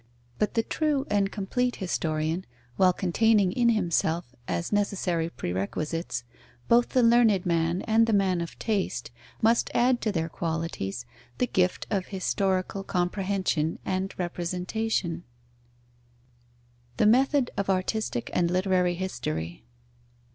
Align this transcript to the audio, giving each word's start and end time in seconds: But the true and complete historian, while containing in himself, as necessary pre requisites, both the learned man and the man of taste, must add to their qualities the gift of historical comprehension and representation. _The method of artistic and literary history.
But 0.39 0.55
the 0.55 0.63
true 0.63 1.05
and 1.11 1.31
complete 1.31 1.75
historian, 1.75 2.47
while 2.75 2.91
containing 2.91 3.51
in 3.51 3.69
himself, 3.69 4.33
as 4.47 4.71
necessary 4.73 5.29
pre 5.29 5.53
requisites, 5.53 6.23
both 6.67 6.89
the 6.89 7.03
learned 7.03 7.45
man 7.45 7.83
and 7.83 8.07
the 8.07 8.11
man 8.11 8.41
of 8.41 8.57
taste, 8.57 9.11
must 9.43 9.69
add 9.75 10.01
to 10.01 10.11
their 10.11 10.27
qualities 10.27 11.05
the 11.37 11.45
gift 11.45 11.85
of 11.91 12.07
historical 12.07 12.83
comprehension 12.83 13.77
and 13.85 14.17
representation. 14.17 15.23
_The 16.97 17.07
method 17.07 17.51
of 17.55 17.69
artistic 17.69 18.31
and 18.33 18.49
literary 18.49 18.95
history. 18.95 19.65